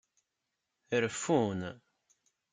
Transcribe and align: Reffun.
Reffun. 1.03 1.59